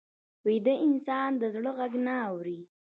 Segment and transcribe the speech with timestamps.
[0.45, 2.59] ویده انسان د زړه غږ نه اوري